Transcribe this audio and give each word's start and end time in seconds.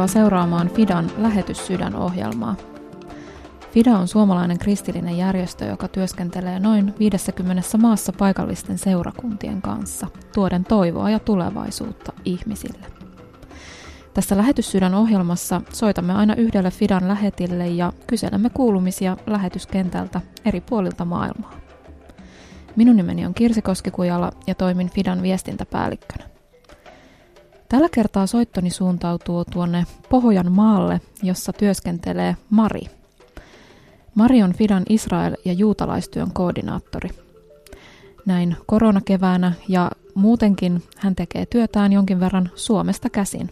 Tervetuloa 0.00 0.22
seuraamaan 0.22 0.70
Fidan 0.70 1.10
lähetyssydän-ohjelmaa. 1.18 2.56
FIDA 3.72 3.98
on 3.98 4.08
suomalainen 4.08 4.58
kristillinen 4.58 5.18
järjestö, 5.18 5.64
joka 5.64 5.88
työskentelee 5.88 6.60
noin 6.60 6.94
50 6.98 7.78
maassa 7.78 8.12
paikallisten 8.18 8.78
seurakuntien 8.78 9.62
kanssa, 9.62 10.06
tuoden 10.34 10.64
toivoa 10.64 11.10
ja 11.10 11.18
tulevaisuutta 11.18 12.12
ihmisille. 12.24 12.86
Tässä 14.14 14.36
lähetyssydän 14.36 14.94
ohjelmassa 14.94 15.60
soitamme 15.72 16.14
aina 16.14 16.34
yhdelle 16.34 16.70
Fidan 16.70 17.08
lähetille 17.08 17.66
ja 17.66 17.92
kyselemme 18.06 18.50
kuulumisia 18.50 19.16
lähetyskentältä 19.26 20.20
eri 20.44 20.60
puolilta 20.60 21.04
maailmaa. 21.04 21.54
Minun 22.76 22.96
nimeni 22.96 23.26
on 23.26 23.34
Kirsi 23.34 23.62
Koskikujala 23.62 24.32
ja 24.46 24.54
toimin 24.54 24.90
Fidan 24.90 25.22
viestintäpäällikkönä. 25.22 26.29
Tällä 27.70 27.88
kertaa 27.92 28.26
soittoni 28.26 28.70
suuntautuu 28.70 29.44
tuonne 29.44 29.84
Pohjan 30.08 30.52
maalle, 30.52 31.00
jossa 31.22 31.52
työskentelee 31.52 32.36
Mari. 32.50 32.80
Mari 34.14 34.42
on 34.42 34.52
Fidan 34.52 34.82
Israel- 34.88 35.36
ja 35.44 35.52
juutalaistyön 35.52 36.32
koordinaattori. 36.32 37.08
Näin 38.26 38.56
koronakeväänä 38.66 39.52
ja 39.68 39.90
muutenkin 40.14 40.82
hän 40.96 41.14
tekee 41.16 41.46
työtään 41.46 41.92
jonkin 41.92 42.20
verran 42.20 42.50
Suomesta 42.54 43.10
käsin. 43.10 43.50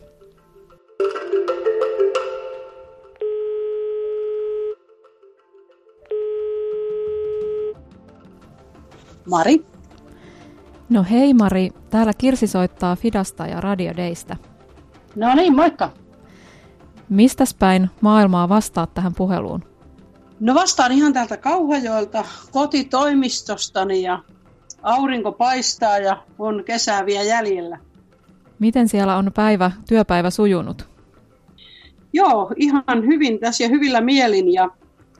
Mari. 9.30 9.77
No 10.90 11.04
hei 11.10 11.34
Mari, 11.34 11.70
täällä 11.90 12.12
Kirsi 12.18 12.46
soittaa 12.46 12.96
Fidasta 12.96 13.46
ja 13.46 13.60
Radio 13.60 13.96
Daystä. 13.96 14.36
No 15.16 15.34
niin, 15.34 15.56
moikka. 15.56 15.90
Mistäs 17.08 17.54
päin 17.54 17.90
maailmaa 18.00 18.48
vastaat 18.48 18.94
tähän 18.94 19.14
puheluun? 19.14 19.64
No 20.40 20.54
vastaan 20.54 20.92
ihan 20.92 21.12
täältä 21.12 21.36
Kauhajoelta 21.36 22.24
kotitoimistostani 22.50 24.02
ja 24.02 24.18
aurinko 24.82 25.32
paistaa 25.32 25.98
ja 25.98 26.22
on 26.38 26.64
kesää 26.64 27.06
vielä 27.06 27.24
jäljellä. 27.24 27.78
Miten 28.58 28.88
siellä 28.88 29.16
on 29.16 29.32
päivä, 29.34 29.70
työpäivä 29.88 30.30
sujunut? 30.30 30.88
Joo, 32.12 32.52
ihan 32.56 33.06
hyvin 33.06 33.38
tässä 33.40 33.64
ja 33.64 33.68
hyvillä 33.68 34.00
mielin 34.00 34.52
ja 34.52 34.70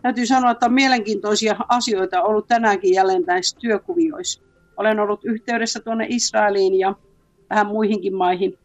täytyy 0.03 0.27
sanoa, 0.27 0.51
että 0.51 0.67
on 0.67 0.73
mielenkiintoisia 0.73 1.57
asioita 1.69 2.23
ollut 2.23 2.47
tänäänkin 2.47 2.95
jälleen 2.95 3.23
näissä 3.27 3.57
työkuvioissa. 3.61 4.48
Olen 4.79 5.01
ollut 5.01 5.25
yhteydessä 5.25 5.81
tuonne 5.81 6.07
Israeliin 6.09 6.79
ja 6.79 6.95
vähän 7.51 7.67
muihinkin 7.67 8.15
maihin. 8.15 8.59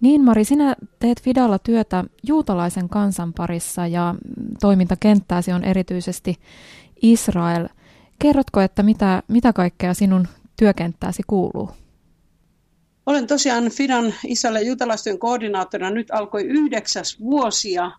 Niin 0.00 0.24
Mari, 0.24 0.44
sinä 0.44 0.76
teet 0.98 1.22
Fidalla 1.22 1.58
työtä 1.58 2.04
juutalaisen 2.22 2.88
kansan 2.88 3.32
parissa 3.32 3.86
ja 3.86 4.14
toimintakenttääsi 4.60 5.52
on 5.52 5.64
erityisesti 5.64 6.36
Israel. 7.02 7.68
Kerrotko, 8.18 8.60
että 8.60 8.82
mitä, 8.82 9.22
mitä 9.28 9.52
kaikkea 9.52 9.94
sinun 9.94 10.28
työkenttääsi 10.58 11.22
kuuluu? 11.26 11.70
Olen 13.06 13.26
tosiaan 13.26 13.70
Fidan 13.70 14.14
Israelin 14.26 14.66
juutalaistyön 14.66 15.18
koordinaattorina. 15.18 15.90
Nyt 15.90 16.10
alkoi 16.10 16.42
yhdeksäs 16.42 17.20
vuosia 17.20 17.90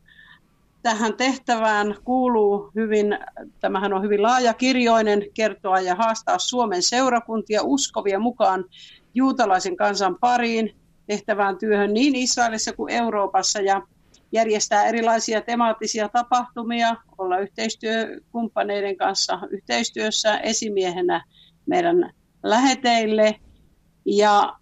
tähän 0.82 1.14
tehtävään 1.14 1.96
kuuluu 2.04 2.72
hyvin, 2.76 3.20
tämähän 3.60 3.94
on 3.94 4.04
hyvin 4.04 4.24
laajakirjoinen, 4.24 5.24
kertoa 5.34 5.80
ja 5.80 5.96
haastaa 5.96 6.40
Suomen 6.40 6.84
seurakuntia 6.84 7.64
uskovia 7.64 8.20
mukaan 8.20 8.66
juutalaisen 9.14 9.78
kansan 9.78 10.18
pariin 10.20 10.76
tehtävään 11.08 11.58
työhön 11.58 11.94
niin 11.94 12.16
Israelissa 12.16 12.74
kuin 12.74 12.94
Euroopassa 12.94 13.62
ja 13.62 13.82
järjestää 14.32 14.86
erilaisia 14.86 15.42
temaattisia 15.42 16.10
tapahtumia, 16.10 16.96
olla 17.18 17.38
yhteistyökumppaneiden 17.38 18.98
kanssa 18.98 19.40
yhteistyössä 19.50 20.38
esimiehenä 20.38 21.24
meidän 21.66 22.14
läheteille. 22.44 23.36
Ja 24.06 24.54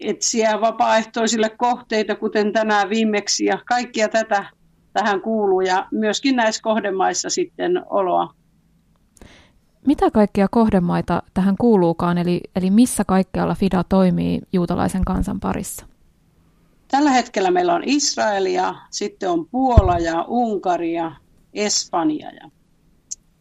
etsiä 0.00 0.60
vapaaehtoisille 0.60 1.50
kohteita, 1.50 2.16
kuten 2.16 2.52
tänään 2.52 2.90
viimeksi, 2.90 3.44
ja 3.44 3.58
kaikkia 3.66 4.08
tätä 4.08 4.50
tähän 4.92 5.20
kuuluu 5.20 5.60
ja 5.60 5.86
myöskin 5.90 6.36
näissä 6.36 6.62
kohdemaissa 6.62 7.30
sitten 7.30 7.82
oloa. 7.90 8.34
Mitä 9.86 10.10
kaikkia 10.10 10.48
kohdemaita 10.50 11.22
tähän 11.34 11.56
kuuluukaan, 11.58 12.18
eli, 12.18 12.40
eli 12.56 12.70
missä 12.70 13.04
kaikkialla 13.04 13.54
FIDA 13.54 13.84
toimii 13.84 14.40
juutalaisen 14.52 15.04
kansan 15.04 15.40
parissa? 15.40 15.86
Tällä 16.88 17.10
hetkellä 17.10 17.50
meillä 17.50 17.74
on 17.74 17.82
Israelia, 17.86 18.74
sitten 18.90 19.30
on 19.30 19.46
Puola 19.46 19.98
ja 19.98 20.24
Unkari 20.28 20.94
ja 20.94 21.12
Espanja 21.54 22.30
ja 22.30 22.50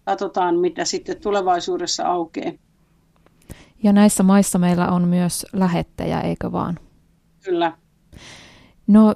katsotaan 0.05 0.59
mitä 0.59 0.85
sitten 0.85 1.21
tulevaisuudessa 1.21 2.03
aukeaa. 2.07 2.51
Ja 3.83 3.93
näissä 3.93 4.23
maissa 4.23 4.59
meillä 4.59 4.87
on 4.87 5.07
myös 5.07 5.45
lähettejä, 5.53 6.21
eikö 6.21 6.51
vaan? 6.51 6.79
Kyllä. 7.43 7.77
No 8.87 9.15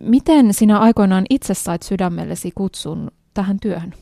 Miten 0.00 0.54
sinä 0.54 0.78
aikoinaan 0.78 1.24
itse 1.30 1.54
sait 1.54 1.82
sydämellesi 1.82 2.50
kutsun 2.54 3.10
tähän 3.34 3.60
työhön? 3.60 3.94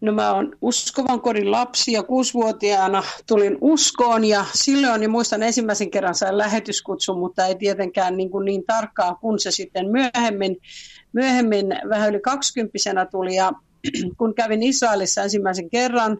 No 0.00 0.12
mä 0.12 0.32
oon 0.32 0.56
uskovan 0.62 1.20
kodin 1.20 1.50
lapsi 1.50 1.92
ja 1.92 2.02
kuusivuotiaana 2.02 3.02
tulin 3.26 3.58
uskoon 3.60 4.24
ja 4.24 4.44
silloin 4.52 5.00
niin 5.00 5.10
muistan 5.10 5.42
ensimmäisen 5.42 5.90
kerran 5.90 6.14
sain 6.14 6.38
lähetyskutsun, 6.38 7.18
mutta 7.18 7.46
ei 7.46 7.54
tietenkään 7.54 8.16
niin, 8.16 8.30
kuin 8.30 8.44
niin 8.44 8.64
tarkkaa 8.66 9.14
kun 9.14 9.38
se 9.38 9.50
sitten 9.50 9.86
myöhemmin, 9.90 10.56
myöhemmin 11.12 11.66
vähän 11.88 12.10
yli 12.10 12.20
kaksikymppisenä 12.20 13.06
tuli 13.06 13.34
ja 13.34 13.52
kun 14.18 14.34
kävin 14.34 14.62
Israelissa 14.62 15.22
ensimmäisen 15.22 15.70
kerran 15.70 16.18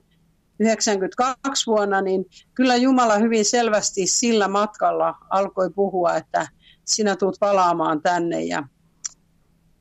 92 0.60 1.66
vuonna, 1.66 2.00
niin 2.00 2.24
kyllä 2.54 2.76
Jumala 2.76 3.18
hyvin 3.18 3.44
selvästi 3.44 4.06
sillä 4.06 4.48
matkalla 4.48 5.14
alkoi 5.30 5.70
puhua, 5.70 6.14
että 6.16 6.48
sinä 6.86 7.16
tulet 7.16 7.36
palaamaan 7.40 8.02
tänne. 8.02 8.44
Ja 8.44 8.62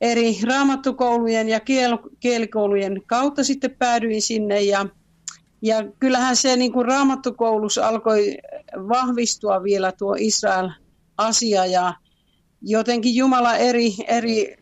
eri 0.00 0.38
raamattukoulujen 0.44 1.48
ja 1.48 1.58
kiel- 1.58 2.10
kielikoulujen 2.20 3.02
kautta 3.06 3.44
sitten 3.44 3.76
päädyin 3.78 4.22
sinne 4.22 4.60
ja, 4.62 4.86
ja 5.62 5.76
kyllähän 5.98 6.36
se 6.36 6.56
niin 6.56 6.72
kuin 6.72 6.86
raamattukoulussa 6.86 7.88
alkoi 7.88 8.36
vahvistua 8.76 9.62
vielä 9.62 9.92
tuo 9.92 10.16
Israel-asia 10.18 11.66
ja 11.66 11.94
jotenkin 12.62 13.14
Jumala 13.14 13.56
eri, 13.56 13.94
eri 14.08 14.56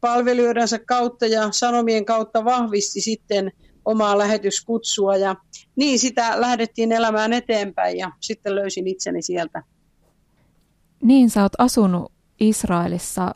palvelijoidensa 0.00 0.78
kautta 0.78 1.26
ja 1.26 1.48
sanomien 1.50 2.04
kautta 2.04 2.44
vahvisti 2.44 3.00
sitten 3.00 3.52
omaa 3.84 4.18
lähetyskutsua 4.18 5.16
ja 5.16 5.36
niin 5.76 5.98
sitä 5.98 6.40
lähdettiin 6.40 6.92
elämään 6.92 7.32
eteenpäin 7.32 7.98
ja 7.98 8.12
sitten 8.20 8.54
löysin 8.54 8.86
itseni 8.86 9.22
sieltä. 9.22 9.62
Niin, 11.02 11.30
sä 11.30 11.42
oot 11.42 11.52
asunut 11.58 12.12
Israelissa. 12.40 13.34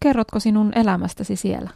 Kerrotko 0.00 0.40
sinun 0.40 0.72
elämästäsi 0.74 1.36
siellä? 1.36 1.70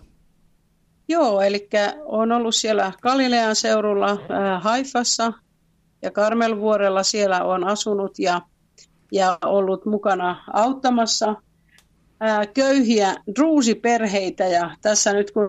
Joo, 1.09 1.41
eli 1.41 1.69
olen 2.05 2.33
ollut 2.33 2.55
siellä 2.55 2.93
Galilean 3.03 3.57
seurulla 3.57 4.11
äh, 4.11 4.63
Haifassa 4.63 5.33
ja 6.03 6.11
Karmelvuorella 6.11 7.03
siellä 7.03 7.45
on 7.45 7.65
asunut 7.65 8.19
ja, 8.19 8.41
ja 9.13 9.39
ollut 9.45 9.87
mukana 9.87 10.45
auttamassa 10.53 11.29
äh, 11.29 12.49
köyhiä 12.55 13.15
druusiperheitä 13.37 14.45
ja 14.45 14.71
tässä 14.83 15.13
nyt 15.13 15.31
kun 15.31 15.49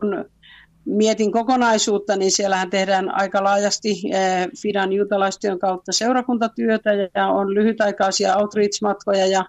mietin 0.86 1.32
kokonaisuutta, 1.32 2.16
niin 2.16 2.32
siellähän 2.32 2.70
tehdään 2.70 3.16
aika 3.16 3.44
laajasti 3.44 3.90
äh, 3.90 4.48
Fidan 4.62 4.94
juutalaistyön 4.94 5.60
kautta 5.60 5.92
seurakuntatyötä 5.92 6.90
ja 7.16 7.28
on 7.28 7.54
lyhytaikaisia 7.54 8.38
outreach-matkoja 8.38 9.26
ja 9.28 9.46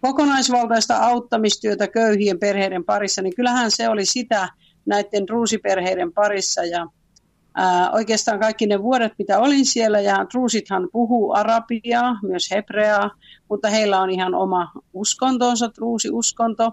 kokonaisvaltaista 0.00 0.96
auttamistyötä 0.96 1.88
köyhien 1.88 2.38
perheiden 2.38 2.84
parissa, 2.84 3.22
niin 3.22 3.34
kyllähän 3.36 3.70
se 3.70 3.88
oli 3.88 4.06
sitä 4.06 4.48
näiden 4.86 5.28
ruusiperheiden 5.28 6.12
parissa. 6.12 6.64
Ja 6.64 6.86
ää, 7.54 7.90
oikeastaan 7.90 8.40
kaikki 8.40 8.66
ne 8.66 8.82
vuodet, 8.82 9.12
mitä 9.18 9.38
olin 9.38 9.66
siellä, 9.66 10.00
ja 10.00 10.26
ruusithan 10.34 10.88
puhuu 10.92 11.32
arabiaa, 11.32 12.18
myös 12.22 12.50
hebreaa, 12.50 13.10
mutta 13.50 13.68
heillä 13.68 14.00
on 14.00 14.10
ihan 14.10 14.34
oma 14.34 14.72
uskontonsa, 14.92 15.70
ruusiuskonto. 15.78 16.72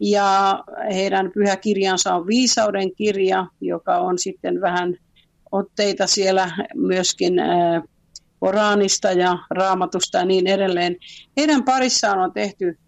Ja 0.00 0.64
heidän 0.94 1.30
pyhäkirjansa 1.34 2.14
on 2.14 2.26
viisauden 2.26 2.94
kirja, 2.94 3.46
joka 3.60 3.98
on 3.98 4.18
sitten 4.18 4.60
vähän 4.60 4.96
otteita 5.52 6.06
siellä 6.06 6.50
myöskin 6.74 7.38
ää, 7.38 7.82
Koranista 8.40 9.12
ja 9.12 9.38
raamatusta 9.50 10.18
ja 10.18 10.24
niin 10.24 10.46
edelleen. 10.46 10.96
Heidän 11.36 11.64
parissaan 11.64 12.18
on 12.18 12.32
tehty 12.32 12.78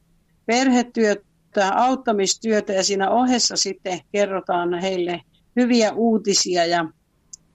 perhetyötä, 0.47 1.73
auttamistyötä 1.75 2.73
ja 2.73 2.85
siinä 2.85 3.11
ohessa 3.11 3.57
sitten 3.57 4.01
kerrotaan 4.13 4.79
heille 4.79 5.21
hyviä 5.57 5.93
uutisia 5.93 6.67
ja, 6.67 6.89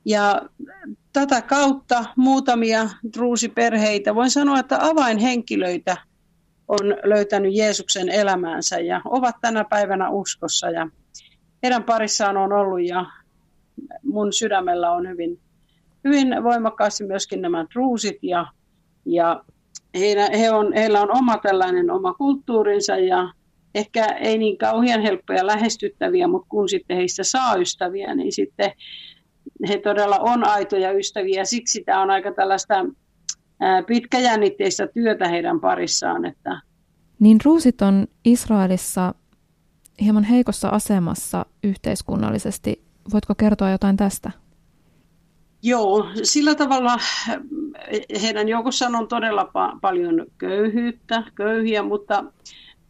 ja 0.06 0.42
tätä 1.14 1.42
kautta 1.42 2.06
muutamia 2.16 2.90
druusiperheitä, 3.18 4.16
voin 4.16 4.32
sanoa, 4.32 4.60
että 4.60 4.78
avainhenkilöitä 4.82 5.98
on 6.68 6.88
löytänyt 7.04 7.56
Jeesuksen 7.56 8.10
elämäänsä 8.10 8.80
ja 8.80 9.02
ovat 9.06 9.36
tänä 9.42 9.64
päivänä 9.64 10.10
uskossa. 10.10 10.70
Ja 10.70 10.90
heidän 11.64 11.84
parissaan 11.84 12.38
on 12.38 12.54
ollut 12.54 12.88
ja 12.88 13.06
mun 14.04 14.34
sydämellä 14.34 14.92
on 14.92 15.10
hyvin, 15.10 15.40
hyvin 16.04 16.44
voimakkaasti 16.44 17.04
myöskin 17.04 17.42
nämä 17.42 17.66
druusit 17.74 18.18
ja, 18.22 18.46
ja 19.06 19.44
heillä, 19.96 20.30
he 20.38 20.52
on, 20.52 20.74
heillä 20.74 21.02
on 21.02 21.18
oma 21.18 21.38
tällainen 21.38 21.92
oma 21.92 22.14
kulttuurinsa 22.14 22.98
ja 22.98 23.34
ehkä 23.76 24.06
ei 24.06 24.38
niin 24.38 24.58
kauhean 24.58 25.02
helppoja 25.02 25.48
lähestyttäviä, 25.48 26.28
mutta 26.28 26.48
kun 26.50 26.70
sitten 26.70 26.98
heistä 26.98 27.24
saa 27.24 27.56
ystäviä, 27.56 28.16
niin 28.16 28.32
sitten 28.32 28.72
he 29.68 29.78
todella 29.78 30.18
on 30.20 30.48
aitoja 30.48 30.92
ystäviä. 30.92 31.46
Siksi 31.46 31.84
tämä 31.84 32.02
on 32.02 32.10
aika 32.10 32.32
tällaista 32.32 32.86
pitkäjännitteistä 33.88 34.88
työtä 34.88 35.28
heidän 35.28 35.60
parissaan. 35.60 36.26
Että... 36.26 36.62
Niin 37.20 37.38
ruusit 37.46 37.82
on 37.82 38.08
Israelissa 38.26 39.14
hieman 40.02 40.24
heikossa 40.24 40.70
asemassa 40.70 41.46
yhteiskunnallisesti. 41.64 42.84
Voitko 43.14 43.36
kertoa 43.36 43.70
jotain 43.70 43.98
tästä? 43.98 44.32
Joo, 45.66 46.06
sillä 46.24 46.56
tavalla 46.56 46.98
heidän 48.22 48.48
joukossaan 48.48 48.96
on 48.96 49.08
todella 49.08 49.44
pa- 49.44 49.80
paljon 49.82 50.26
köyhyyttä, 50.38 51.24
köyhiä, 51.36 51.84
mutta, 51.84 52.24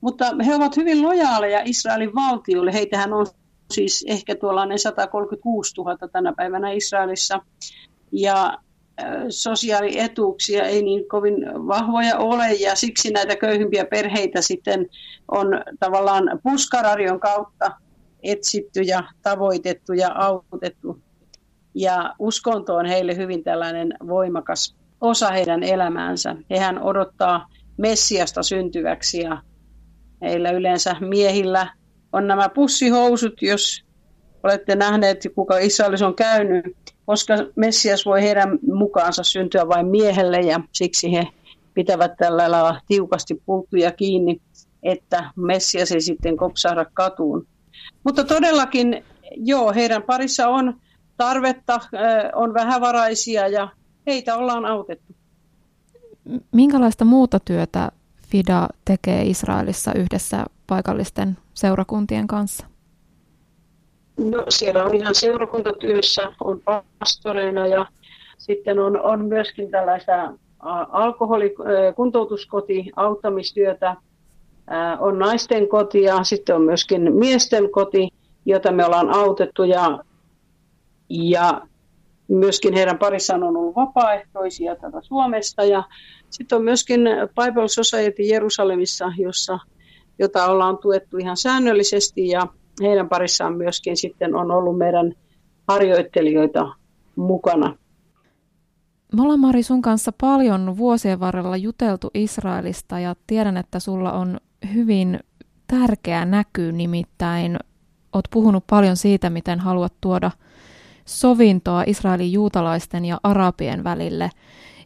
mutta 0.01 0.25
he 0.45 0.55
ovat 0.55 0.77
hyvin 0.77 1.01
lojaaleja 1.01 1.61
Israelin 1.65 2.15
valtiolle. 2.15 2.73
Heitähän 2.73 3.13
on 3.13 3.25
siis 3.71 4.05
ehkä 4.07 4.35
tuollainen 4.35 4.79
136 4.79 5.73
000 5.77 5.97
tänä 6.11 6.33
päivänä 6.37 6.71
Israelissa. 6.71 7.39
Ja 8.11 8.57
sosiaalietuuksia 9.29 10.63
ei 10.63 10.83
niin 10.83 11.07
kovin 11.07 11.35
vahvoja 11.67 12.17
ole 12.17 12.53
ja 12.53 12.75
siksi 12.75 13.11
näitä 13.11 13.35
köyhimpiä 13.35 13.85
perheitä 13.85 14.41
sitten 14.41 14.89
on 15.31 15.47
tavallaan 15.79 16.39
puskararion 16.43 17.19
kautta 17.19 17.71
etsitty 18.23 18.81
ja 18.81 19.03
tavoitettu 19.21 19.93
ja 19.93 20.09
autettu. 20.15 21.02
Ja 21.75 22.13
uskonto 22.19 22.75
on 22.75 22.85
heille 22.85 23.15
hyvin 23.15 23.43
tällainen 23.43 23.93
voimakas 24.07 24.75
osa 25.01 25.31
heidän 25.31 25.63
elämäänsä. 25.63 26.35
Hehän 26.49 26.83
odottaa 26.83 27.47
Messiasta 27.77 28.43
syntyväksi 28.43 29.21
ja 29.21 29.41
heillä 30.21 30.51
yleensä 30.51 30.95
miehillä 30.99 31.67
on 32.13 32.27
nämä 32.27 32.49
pussihousut, 32.49 33.41
jos 33.41 33.83
olette 34.43 34.75
nähneet, 34.75 35.27
kuka 35.35 35.57
Israelissa 35.57 36.07
on 36.07 36.15
käynyt, 36.15 36.65
koska 37.05 37.33
Messias 37.55 38.05
voi 38.05 38.21
heidän 38.21 38.59
mukaansa 38.73 39.23
syntyä 39.23 39.67
vain 39.67 39.87
miehelle 39.87 40.39
ja 40.39 40.59
siksi 40.71 41.13
he 41.13 41.27
pitävät 41.73 42.11
tällä 42.17 42.51
lailla 42.51 42.81
tiukasti 42.87 43.41
pulttuja 43.45 43.91
kiinni, 43.91 44.41
että 44.83 45.31
Messias 45.35 45.91
ei 45.91 46.01
sitten 46.01 46.37
kopsahda 46.37 46.85
katuun. 46.93 47.47
Mutta 48.03 48.23
todellakin, 48.23 49.05
joo, 49.35 49.73
heidän 49.73 50.03
parissa 50.03 50.47
on 50.47 50.73
tarvetta, 51.17 51.79
on 52.35 52.53
vähävaraisia 52.53 53.47
ja 53.47 53.67
heitä 54.07 54.35
ollaan 54.35 54.65
autettu. 54.65 55.13
Minkälaista 56.51 57.05
muuta 57.05 57.39
työtä 57.39 57.91
FIDA 58.27 58.67
tekee 58.85 59.23
Israelissa 59.23 59.93
yhdessä 59.93 60.45
paikallisten 60.67 61.37
seurakuntien 61.53 62.27
kanssa? 62.27 62.65
No, 64.17 64.45
siellä 64.49 64.83
on 64.83 64.95
ihan 64.95 65.15
seurakuntatyössä, 65.15 66.31
on 66.43 66.61
pastoreina 66.99 67.67
ja 67.67 67.85
sitten 68.37 68.79
on, 68.79 69.01
on 69.01 69.25
myöskin 69.25 69.71
tällaista 69.71 70.33
alkoholikuntoutuskoti, 70.89 72.91
auttamistyötä, 72.95 73.95
on 74.99 75.19
naisten 75.19 75.67
koti 75.67 76.01
ja 76.01 76.23
sitten 76.23 76.55
on 76.55 76.61
myöskin 76.61 77.13
miesten 77.13 77.71
koti, 77.71 78.09
jota 78.45 78.71
me 78.71 78.85
ollaan 78.85 79.09
autettu 79.09 79.63
ja, 79.63 79.99
ja 81.13 81.61
myöskin 82.27 82.73
heidän 82.73 82.97
parissaan 82.97 83.43
on 83.43 83.57
ollut 83.57 83.75
vapaaehtoisia 83.75 84.75
tätä 84.75 85.01
Suomesta. 85.01 85.63
Ja 85.63 85.83
sitten 86.29 86.55
on 86.55 86.63
myöskin 86.63 87.01
Bible 87.27 87.67
Society 87.67 88.23
Jerusalemissa, 88.23 89.11
jossa, 89.17 89.59
jota 90.19 90.45
ollaan 90.45 90.77
tuettu 90.77 91.17
ihan 91.17 91.37
säännöllisesti. 91.37 92.27
Ja 92.27 92.47
heidän 92.81 93.09
parissaan 93.09 93.57
myöskin 93.57 93.97
sitten 93.97 94.35
on 94.35 94.51
ollut 94.51 94.77
meidän 94.77 95.13
harjoittelijoita 95.67 96.75
mukana. 97.15 97.77
Me 99.15 99.21
ollaan 99.21 99.39
Mari 99.39 99.63
sun 99.63 99.81
kanssa 99.81 100.11
paljon 100.21 100.77
vuosien 100.77 101.19
varrella 101.19 101.57
juteltu 101.57 102.09
Israelista 102.13 102.99
ja 102.99 103.15
tiedän, 103.27 103.57
että 103.57 103.79
sulla 103.79 104.11
on 104.11 104.39
hyvin 104.73 105.19
tärkeä 105.67 106.25
näky, 106.25 106.71
nimittäin 106.71 107.57
oot 108.13 108.25
puhunut 108.31 108.63
paljon 108.69 108.97
siitä, 108.97 109.29
miten 109.29 109.59
haluat 109.59 109.93
tuoda 110.01 110.31
sovintoa 111.05 111.83
Israelin 111.87 112.31
juutalaisten 112.31 113.05
ja 113.05 113.19
arabien 113.23 113.83
välille. 113.83 114.29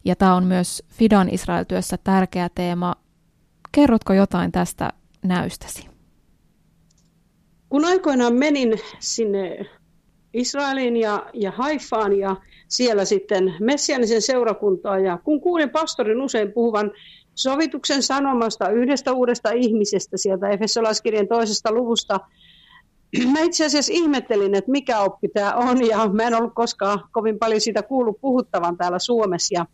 Ja 0.05 0.15
tämä 0.15 0.35
on 0.35 0.43
myös 0.43 0.83
Fidan 0.89 1.29
Israel-työssä 1.29 1.97
tärkeä 2.03 2.49
teema. 2.55 2.95
Kerrotko 3.71 4.13
jotain 4.13 4.51
tästä 4.51 4.89
näystäsi? 5.23 5.97
kun 7.69 7.85
aikoinaan 7.85 8.33
menin 8.33 8.79
sinne 8.99 9.65
Israeliin 10.33 10.97
ja, 10.97 11.25
ja 11.33 11.51
Haifaan 11.51 12.19
ja 12.19 12.35
siellä 12.67 13.05
sitten 13.05 13.55
messianisen 13.59 14.21
seurakuntaa 14.21 14.99
ja 14.99 15.17
kun 15.23 15.41
kuulin 15.41 15.69
pastorin 15.69 16.21
usein 16.21 16.53
puhuvan 16.53 16.91
sovituksen 17.35 18.03
sanomasta 18.03 18.69
yhdestä 18.69 19.13
uudesta 19.13 19.51
ihmisestä 19.51 20.17
sieltä 20.17 20.49
Efesolaiskirjan 20.49 21.27
toisesta 21.27 21.71
luvusta, 21.71 22.19
mä 23.33 23.39
itse 23.39 23.65
asiassa 23.65 23.93
ihmettelin, 23.93 24.55
että 24.55 24.71
mikä 24.71 24.99
oppi 24.99 25.27
tämä 25.27 25.53
on 25.53 25.87
ja 25.87 26.09
mä 26.13 26.23
en 26.23 26.35
ollut 26.35 26.55
koskaan 26.55 27.03
kovin 27.11 27.39
paljon 27.39 27.61
siitä 27.61 27.83
kuullut 27.83 28.21
puhuttavan 28.21 28.77
täällä 28.77 28.99
Suomessa. 28.99 29.53
Ja, 29.53 29.65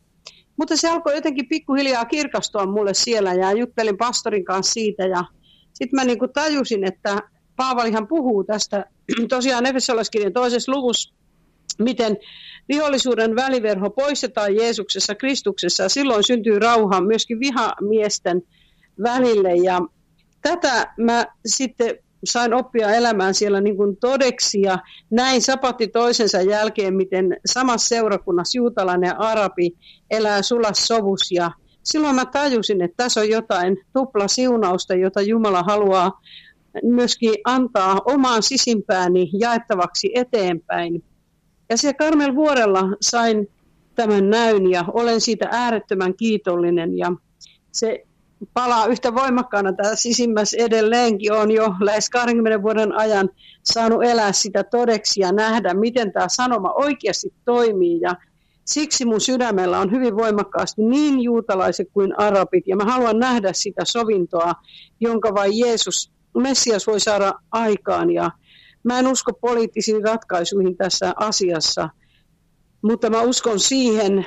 mutta 0.57 0.77
se 0.77 0.89
alkoi 0.89 1.15
jotenkin 1.15 1.47
pikkuhiljaa 1.47 2.05
kirkastua 2.05 2.65
mulle 2.65 2.93
siellä 2.93 3.33
ja 3.33 3.51
juttelin 3.51 3.97
pastorin 3.97 4.45
kanssa 4.45 4.73
siitä 4.73 5.05
ja 5.05 5.23
sitten 5.73 5.99
mä 5.99 6.05
niin 6.05 6.19
tajusin, 6.33 6.83
että 6.83 7.21
Paavalihan 7.55 8.07
puhuu 8.07 8.43
tästä 8.43 8.85
tosiaan 9.29 9.65
Efesolaiskirjan 9.65 10.33
toisessa 10.33 10.71
luvussa, 10.71 11.13
miten 11.79 12.17
vihollisuuden 12.69 13.35
väliverho 13.35 13.89
poistetaan 13.89 14.55
Jeesuksessa, 14.55 15.15
Kristuksessa 15.15 15.83
ja 15.83 15.89
silloin 15.89 16.23
syntyy 16.23 16.59
rauha 16.59 17.01
myöskin 17.01 17.39
vihamiesten 17.39 18.41
välille. 19.03 19.55
Ja 19.55 19.81
tätä 20.41 20.93
mä 20.97 21.25
sitten 21.45 21.97
sain 22.23 22.53
oppia 22.53 22.89
elämään 22.89 23.33
siellä 23.33 23.61
niin 23.61 23.77
kuin 23.77 23.97
todeksi 23.97 24.61
ja 24.61 24.79
näin 25.09 25.41
sapatti 25.41 25.87
toisensa 25.87 26.41
jälkeen, 26.41 26.95
miten 26.95 27.37
samassa 27.45 27.87
seurakunnassa 27.87 28.57
juutalainen 28.57 29.07
ja 29.07 29.15
arabi 29.17 29.71
elää 30.11 30.41
sulas 30.41 30.87
sovus 30.87 31.31
ja 31.31 31.51
silloin 31.83 32.15
mä 32.15 32.25
tajusin, 32.25 32.81
että 32.81 33.03
tässä 33.03 33.21
on 33.21 33.29
jotain 33.29 33.77
tupla 33.93 34.27
siunausta, 34.27 34.95
jota 34.95 35.21
Jumala 35.21 35.63
haluaa 35.63 36.21
myöskin 36.83 37.33
antaa 37.45 38.01
omaan 38.05 38.43
sisimpääni 38.43 39.29
jaettavaksi 39.39 40.11
eteenpäin. 40.15 41.03
Ja 41.69 41.77
se 41.77 41.93
Karmel 41.93 42.35
Vuorella 42.35 42.83
sain 43.01 43.47
tämän 43.95 44.29
näyn 44.29 44.71
ja 44.71 44.85
olen 44.93 45.21
siitä 45.21 45.47
äärettömän 45.51 46.13
kiitollinen 46.15 46.97
ja 46.97 47.11
se 47.71 48.03
palaa 48.53 48.85
yhtä 48.85 49.15
voimakkaana 49.15 49.73
tämä 49.73 49.95
sisimmäs 49.95 50.53
edelleenkin. 50.53 51.33
on 51.33 51.51
jo 51.51 51.73
lähes 51.79 52.09
20 52.09 52.61
vuoden 52.61 52.93
ajan 52.97 53.29
saanut 53.63 54.03
elää 54.03 54.31
sitä 54.31 54.63
todeksi 54.63 55.21
ja 55.21 55.31
nähdä, 55.31 55.73
miten 55.73 56.13
tämä 56.13 56.25
sanoma 56.29 56.73
oikeasti 56.73 57.33
toimii. 57.45 58.01
Ja 58.01 58.15
siksi 58.65 59.05
mun 59.05 59.21
sydämellä 59.21 59.79
on 59.79 59.91
hyvin 59.91 60.17
voimakkaasti 60.17 60.81
niin 60.81 61.19
juutalaiset 61.19 61.87
kuin 61.93 62.19
arabit. 62.19 62.67
Ja 62.67 62.75
mä 62.75 62.83
haluan 62.83 63.19
nähdä 63.19 63.53
sitä 63.53 63.81
sovintoa, 63.85 64.53
jonka 64.99 65.33
vain 65.33 65.59
Jeesus 65.59 66.11
Messias 66.37 66.87
voi 66.87 66.99
saada 66.99 67.33
aikaan 67.51 68.11
ja 68.11 68.31
mä 68.83 68.99
en 68.99 69.07
usko 69.07 69.33
poliittisiin 69.33 70.03
ratkaisuihin 70.03 70.77
tässä 70.77 71.13
asiassa, 71.15 71.89
mutta 72.81 73.09
mä 73.09 73.21
uskon 73.21 73.59
siihen, 73.59 74.25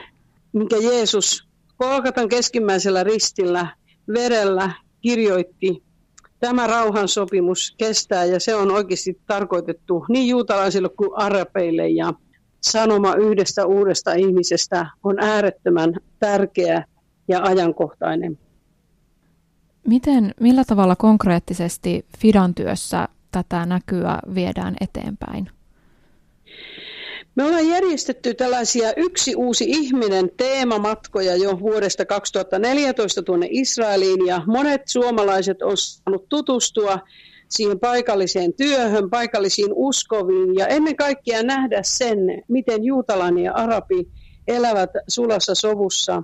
minkä 0.52 0.76
Jeesus 0.76 1.46
Kolkatan 1.76 2.28
keskimmäisellä 2.28 3.04
ristillä 3.04 3.76
verellä 4.14 4.70
kirjoitti. 5.00 5.82
Tämä 6.40 6.66
rauhansopimus 6.66 7.74
kestää 7.78 8.24
ja 8.24 8.40
se 8.40 8.54
on 8.54 8.70
oikeasti 8.70 9.20
tarkoitettu 9.26 10.04
niin 10.08 10.28
juutalaisille 10.28 10.88
kuin 10.88 11.10
arabeille 11.16 11.88
ja 11.88 12.12
sanoma 12.60 13.14
yhdestä 13.14 13.66
uudesta 13.66 14.14
ihmisestä 14.14 14.86
on 15.04 15.18
äärettömän 15.20 15.94
tärkeä 16.18 16.84
ja 17.28 17.42
ajankohtainen. 17.42 18.38
Miten, 19.86 20.34
millä 20.40 20.64
tavalla 20.64 20.96
konkreettisesti 20.96 22.06
Fidan 22.18 22.54
työssä 22.54 23.08
tätä 23.32 23.66
näkyä 23.66 24.18
viedään 24.34 24.76
eteenpäin? 24.80 25.55
Me 27.36 27.44
ollaan 27.44 27.68
järjestetty 27.68 28.34
tällaisia 28.34 28.92
yksi 28.96 29.34
uusi 29.34 29.64
ihminen 29.68 30.30
teemamatkoja 30.36 31.36
jo 31.36 31.60
vuodesta 31.60 32.06
2014 32.06 33.22
tuonne 33.22 33.48
Israeliin 33.50 34.26
ja 34.26 34.42
monet 34.46 34.82
suomalaiset 34.88 35.62
on 35.62 35.76
saanut 35.76 36.28
tutustua 36.28 36.98
siihen 37.48 37.80
paikalliseen 37.80 38.52
työhön, 38.54 39.10
paikallisiin 39.10 39.72
uskoviin 39.74 40.54
ja 40.54 40.66
ennen 40.66 40.96
kaikkea 40.96 41.42
nähdä 41.42 41.80
sen, 41.82 42.18
miten 42.48 42.84
juutalainen 42.84 43.44
ja 43.44 43.52
arabi 43.52 44.08
elävät 44.48 44.90
sulassa 45.08 45.54
sovussa. 45.54 46.22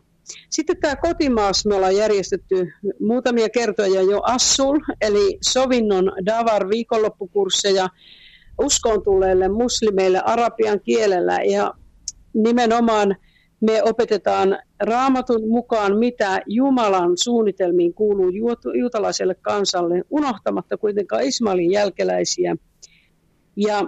Sitten 0.51 0.77
tämä 0.81 0.97
kotimaassa 0.97 1.69
me 1.69 1.75
ollaan 1.75 1.97
järjestetty 1.97 2.73
muutamia 3.01 3.49
kertoja 3.49 4.03
jo 4.03 4.21
Assul, 4.23 4.79
eli 5.01 5.39
sovinnon 5.41 6.13
Davar 6.27 6.69
viikonloppukursseja 6.69 7.89
uskoon 8.59 9.03
tulleille 9.03 9.49
muslimeille 9.49 10.21
arabian 10.25 10.81
kielellä 10.81 11.39
ja 11.43 11.75
nimenomaan 12.35 13.17
me 13.61 13.83
opetetaan 13.83 14.59
raamatun 14.81 15.49
mukaan, 15.49 15.97
mitä 15.99 16.43
Jumalan 16.47 17.13
suunnitelmiin 17.19 17.95
kuuluu 17.95 18.31
juutalaiselle 18.79 19.35
kansalle, 19.35 20.03
unohtamatta 20.11 20.77
kuitenkaan 20.77 21.23
Ismailin 21.23 21.71
jälkeläisiä. 21.71 22.57
Ja 23.57 23.83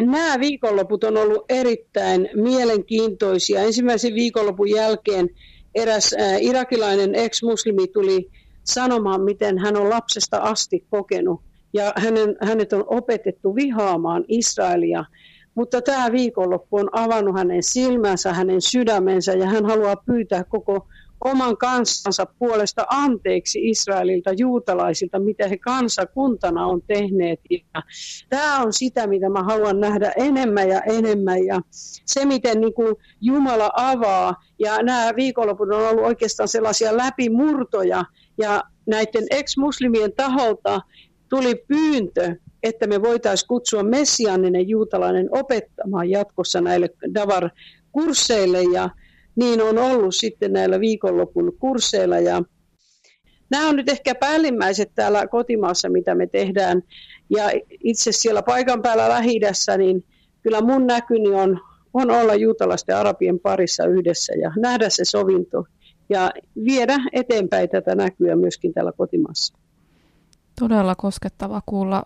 nämä 0.00 0.40
viikonloput 0.40 1.04
on 1.04 1.16
ollut 1.16 1.44
erittäin 1.48 2.28
mielenkiintoisia. 2.34 3.62
Ensimmäisen 3.62 4.14
viikonlopun 4.14 4.70
jälkeen 4.70 5.28
eräs 5.74 6.14
irakilainen 6.40 7.14
ex-muslimi 7.14 7.86
tuli 7.86 8.30
sanomaan, 8.64 9.20
miten 9.20 9.58
hän 9.58 9.76
on 9.76 9.90
lapsesta 9.90 10.36
asti 10.38 10.86
kokenut. 10.90 11.40
Ja 11.74 11.92
hänen, 11.96 12.36
hänet 12.42 12.72
on 12.72 12.84
opetettu 12.86 13.54
vihaamaan 13.54 14.24
Israelia 14.28 15.04
mutta 15.54 15.82
tämä 15.82 16.12
viikonloppu 16.12 16.76
on 16.76 16.88
avannut 16.92 17.36
hänen 17.36 17.62
silmänsä, 17.62 18.32
hänen 18.32 18.60
sydämensä 18.60 19.32
ja 19.32 19.46
hän 19.46 19.64
haluaa 19.64 19.96
pyytää 19.96 20.44
koko 20.44 20.88
oman 21.24 21.56
kansansa 21.56 22.26
puolesta 22.38 22.86
anteeksi 22.88 23.68
Israelilta, 23.68 24.32
juutalaisilta, 24.32 25.18
mitä 25.18 25.48
he 25.48 25.58
kansakuntana 25.58 26.66
on 26.66 26.82
tehneet. 26.86 27.40
Ja 27.50 27.82
tämä 28.28 28.62
on 28.62 28.72
sitä, 28.72 29.06
mitä 29.06 29.28
mä 29.28 29.42
haluan 29.42 29.80
nähdä 29.80 30.12
enemmän 30.16 30.68
ja 30.68 30.80
enemmän. 30.80 31.44
Ja 31.44 31.60
se, 32.04 32.24
miten 32.24 32.60
niin 32.60 32.74
kuin 32.74 32.96
Jumala 33.20 33.70
avaa, 33.76 34.34
ja 34.58 34.82
nämä 34.82 35.12
viikonloput 35.16 35.68
on 35.72 35.88
ollut 35.88 36.04
oikeastaan 36.04 36.48
sellaisia 36.48 36.96
läpimurtoja, 36.96 38.04
ja 38.38 38.62
näiden 38.86 39.24
ex-muslimien 39.30 40.12
taholta 40.12 40.80
tuli 41.34 41.54
pyyntö, 41.68 42.36
että 42.62 42.86
me 42.86 43.02
voitaisiin 43.02 43.48
kutsua 43.48 43.82
messianinen 43.82 44.68
juutalainen 44.68 45.28
opettamaan 45.30 46.10
jatkossa 46.10 46.60
näille 46.60 46.88
Davar-kursseille 47.14 48.62
ja 48.72 48.90
niin 49.36 49.62
on 49.62 49.78
ollut 49.78 50.14
sitten 50.14 50.52
näillä 50.52 50.80
viikonlopun 50.80 51.56
kursseilla 51.58 52.18
ja 52.18 52.42
Nämä 53.50 53.68
on 53.68 53.76
nyt 53.76 53.88
ehkä 53.88 54.14
päällimmäiset 54.14 54.90
täällä 54.94 55.26
kotimaassa, 55.26 55.88
mitä 55.88 56.14
me 56.14 56.26
tehdään. 56.26 56.82
Ja 57.30 57.44
itse 57.84 58.12
siellä 58.12 58.42
paikan 58.42 58.82
päällä 58.82 59.08
lähi 59.08 59.40
niin 59.78 60.04
kyllä 60.42 60.60
mun 60.60 60.86
näkyni 60.86 61.30
on, 61.30 61.60
on 61.94 62.10
olla 62.10 62.34
juutalaisten 62.34 62.96
arabien 62.96 63.40
parissa 63.40 63.86
yhdessä 63.86 64.32
ja 64.32 64.52
nähdä 64.56 64.90
se 64.90 65.04
sovinto 65.04 65.64
ja 66.08 66.30
viedä 66.64 66.96
eteenpäin 67.12 67.68
tätä 67.68 67.94
näkyä 67.94 68.36
myöskin 68.36 68.74
täällä 68.74 68.92
kotimaassa. 68.92 69.63
Todella 70.58 70.94
koskettava 70.94 71.62
kuulla 71.66 72.02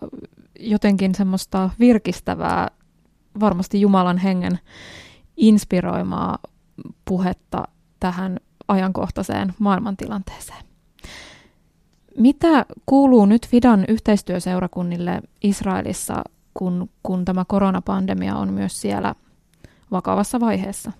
jotenkin 0.59 1.15
semmoista 1.15 1.69
virkistävää, 1.79 2.67
varmasti 3.39 3.81
Jumalan 3.81 4.17
hengen 4.17 4.59
inspiroimaa 5.37 6.37
puhetta 7.05 7.67
tähän 7.99 8.39
ajankohtaiseen 8.67 9.53
maailmantilanteeseen. 9.59 10.65
Mitä 12.17 12.65
kuuluu 12.85 13.25
nyt 13.25 13.47
Fidan 13.47 13.85
yhteistyöseurakunnille 13.87 15.21
Israelissa, 15.43 16.23
kun, 16.53 16.89
kun 17.03 17.25
tämä 17.25 17.45
koronapandemia 17.47 18.35
on 18.35 18.53
myös 18.53 18.81
siellä 18.81 19.15
vakavassa 19.91 20.39
vaiheessa? 20.39 20.91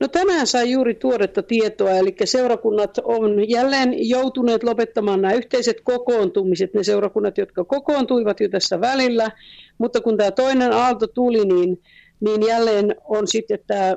No 0.00 0.08
tänään 0.08 0.46
sai 0.46 0.70
juuri 0.70 0.94
tuoretta 0.94 1.42
tietoa, 1.42 1.90
eli 1.90 2.16
seurakunnat 2.24 2.98
on 3.04 3.50
jälleen 3.50 4.08
joutuneet 4.08 4.62
lopettamaan 4.62 5.22
nämä 5.22 5.34
yhteiset 5.34 5.76
kokoontumiset, 5.84 6.74
ne 6.74 6.82
seurakunnat, 6.82 7.38
jotka 7.38 7.64
kokoontuivat 7.64 8.40
jo 8.40 8.48
tässä 8.48 8.80
välillä, 8.80 9.30
mutta 9.78 10.00
kun 10.00 10.16
tämä 10.16 10.30
toinen 10.30 10.72
aalto 10.72 11.06
tuli, 11.06 11.44
niin, 11.44 11.82
niin 12.20 12.46
jälleen 12.46 12.94
on 13.04 13.26
sitten 13.28 13.58
tämä 13.66 13.96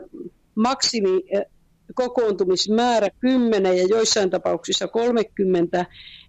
maksimi 0.56 1.24
eh, 1.32 1.46
kokoontumismäärä 1.96 3.08
10 3.20 3.78
ja 3.78 3.84
joissain 3.90 4.30
tapauksissa 4.30 4.88
30, 4.88 5.86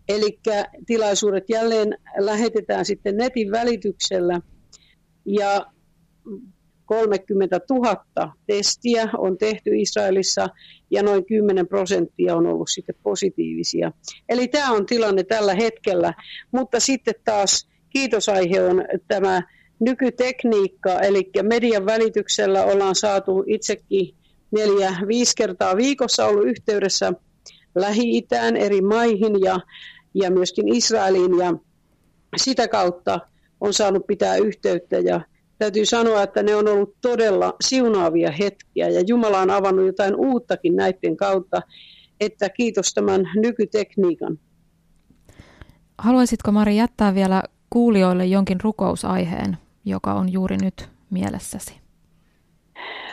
eli 0.08 0.38
tilaisuudet 0.86 1.44
jälleen 1.48 1.98
lähetetään 2.18 2.84
sitten 2.84 3.16
netin 3.16 3.50
välityksellä. 3.50 4.40
Ja 5.26 5.66
30 6.88 7.60
000 7.70 8.32
testiä 8.46 9.08
on 9.18 9.38
tehty 9.38 9.70
Israelissa 9.74 10.48
ja 10.90 11.02
noin 11.02 11.26
10 11.26 11.68
prosenttia 11.68 12.36
on 12.36 12.46
ollut 12.46 12.68
sitten 12.68 12.94
positiivisia. 13.02 13.92
Eli 14.28 14.48
tämä 14.48 14.72
on 14.72 14.86
tilanne 14.86 15.22
tällä 15.22 15.54
hetkellä, 15.54 16.14
mutta 16.52 16.80
sitten 16.80 17.14
taas 17.24 17.68
kiitosaihe 17.90 18.62
on 18.62 18.84
tämä 19.08 19.42
nykytekniikka, 19.80 21.00
eli 21.00 21.30
median 21.42 21.86
välityksellä 21.86 22.64
ollaan 22.64 22.94
saatu 22.94 23.44
itsekin 23.46 24.14
neljä, 24.50 24.96
viisi 25.08 25.32
kertaa 25.36 25.76
viikossa 25.76 26.26
ollut 26.26 26.46
yhteydessä 26.46 27.12
Lähi-Itään 27.74 28.56
eri 28.56 28.80
maihin 28.80 29.40
ja, 29.44 29.60
ja 30.14 30.30
myöskin 30.30 30.74
Israeliin 30.74 31.38
ja 31.38 31.54
sitä 32.36 32.68
kautta 32.68 33.20
on 33.60 33.74
saanut 33.74 34.06
pitää 34.06 34.36
yhteyttä 34.36 34.98
ja 34.98 35.20
täytyy 35.58 35.84
sanoa, 35.86 36.22
että 36.22 36.42
ne 36.42 36.56
on 36.56 36.68
ollut 36.68 36.94
todella 37.00 37.54
siunaavia 37.60 38.30
hetkiä 38.30 38.88
ja 38.88 39.00
Jumala 39.06 39.40
on 39.40 39.50
avannut 39.50 39.86
jotain 39.86 40.16
uuttakin 40.16 40.76
näiden 40.76 41.16
kautta, 41.16 41.62
että 42.20 42.48
kiitos 42.48 42.94
tämän 42.94 43.30
nykytekniikan. 43.36 44.38
Haluaisitko 45.98 46.52
Mari 46.52 46.76
jättää 46.76 47.14
vielä 47.14 47.42
kuulijoille 47.70 48.26
jonkin 48.26 48.60
rukousaiheen, 48.62 49.56
joka 49.84 50.14
on 50.14 50.32
juuri 50.32 50.56
nyt 50.56 50.88
mielessäsi? 51.10 51.74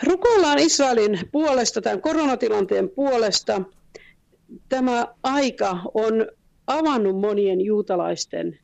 Rukoillaan 0.04 0.60
Israelin 0.60 1.20
puolesta, 1.32 1.82
tämän 1.82 2.02
koronatilanteen 2.02 2.90
puolesta. 2.90 3.62
Tämä 4.70 5.08
aika 5.24 5.80
on 5.94 6.14
avannut 6.68 7.20
monien 7.20 7.62
juutalaisten 7.62 8.60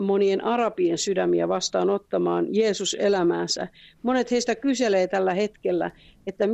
monien 0.00 0.44
arabien 0.44 0.98
sydämiä 0.98 1.48
vastaanottamaan 1.48 2.46
Jeesus 2.50 2.96
elämäänsä. 3.00 3.68
Monet 4.02 4.30
heistä 4.30 4.54
kyselee 4.54 5.06
tällä 5.06 5.34
hetkellä, 5.34 5.90
että 6.26 6.44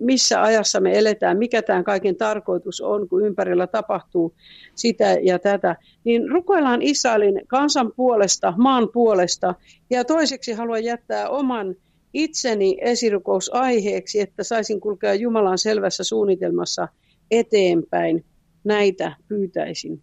missä 0.00 0.42
ajassa 0.42 0.80
me 0.80 0.98
eletään, 0.98 1.38
mikä 1.38 1.62
tämän 1.62 1.84
kaiken 1.84 2.16
tarkoitus 2.16 2.80
on, 2.80 3.08
kun 3.08 3.26
ympärillä 3.26 3.66
tapahtuu 3.66 4.34
sitä 4.74 5.16
ja 5.22 5.38
tätä. 5.38 5.76
Niin 6.04 6.28
rukoillaan 6.28 6.82
Israelin 6.82 7.40
kansan 7.46 7.92
puolesta, 7.96 8.54
maan 8.56 8.88
puolesta. 8.92 9.54
Ja 9.90 10.04
toiseksi 10.04 10.52
haluan 10.52 10.84
jättää 10.84 11.28
oman 11.28 11.74
itseni 12.12 12.76
esirukousaiheeksi, 12.80 14.20
että 14.20 14.42
saisin 14.42 14.80
kulkea 14.80 15.14
Jumalan 15.14 15.58
selvässä 15.58 16.04
suunnitelmassa 16.04 16.88
eteenpäin. 17.30 18.24
Näitä 18.64 19.16
pyytäisin. 19.28 20.02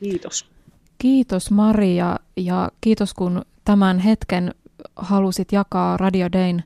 Kiitos. 0.00 0.50
Kiitos 1.00 1.50
Maria 1.50 2.16
ja 2.36 2.70
kiitos 2.80 3.14
kun 3.14 3.42
tämän 3.64 3.98
hetken 3.98 4.54
halusit 4.96 5.52
jakaa 5.52 5.96
Radio 5.96 6.32
Dayn 6.32 6.64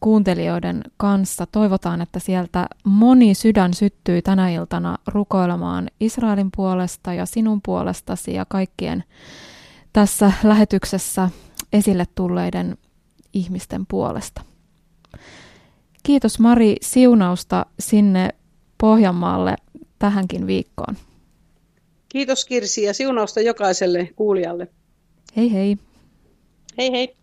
kuuntelijoiden 0.00 0.84
kanssa. 0.96 1.46
Toivotaan, 1.46 2.00
että 2.00 2.18
sieltä 2.18 2.66
moni 2.84 3.34
sydän 3.34 3.74
syttyy 3.74 4.22
tänä 4.22 4.50
iltana 4.50 4.98
rukoilemaan 5.06 5.88
Israelin 6.00 6.50
puolesta 6.56 7.14
ja 7.14 7.26
sinun 7.26 7.60
puolestasi 7.64 8.34
ja 8.34 8.44
kaikkien 8.44 9.04
tässä 9.92 10.32
lähetyksessä 10.42 11.30
esille 11.72 12.06
tulleiden 12.14 12.78
ihmisten 13.32 13.86
puolesta. 13.86 14.42
Kiitos 16.02 16.38
Mari 16.38 16.76
siunausta 16.82 17.66
sinne 17.78 18.28
Pohjanmaalle 18.78 19.56
tähänkin 19.98 20.46
viikkoon. 20.46 20.96
Kiitos 22.12 22.44
Kirsi 22.44 22.82
ja 22.82 22.94
siunausta 22.94 23.40
jokaiselle 23.40 24.10
kuulijalle. 24.16 24.68
Hei 25.36 25.52
hei. 25.52 25.76
Hei 26.78 26.92
hei. 26.92 27.16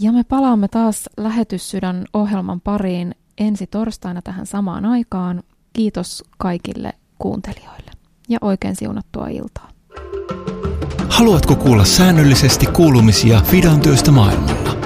Ja 0.00 0.12
me 0.12 0.24
palaamme 0.24 0.68
taas 0.68 1.08
Lähetyssydän 1.16 2.04
ohjelman 2.12 2.60
pariin 2.60 3.14
ensi 3.38 3.66
torstaina 3.66 4.22
tähän 4.22 4.46
samaan 4.46 4.84
aikaan. 4.84 5.42
Kiitos 5.72 6.24
kaikille 6.38 6.92
kuuntelijoille 7.18 7.90
ja 8.28 8.38
oikein 8.40 8.76
siunattua 8.76 9.28
iltaa. 9.28 9.68
Haluatko 11.08 11.56
kuulla 11.56 11.84
säännöllisesti 11.84 12.66
kuulumisia 12.66 13.40
Fidan 13.40 13.80
työstä 13.80 14.10
maailmalla? 14.10 14.76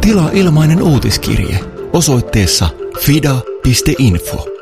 Tilaa 0.00 0.30
ilmainen 0.30 0.82
uutiskirje 0.82 1.60
osoitteessa 1.92 2.68
fida.info. 3.00 4.57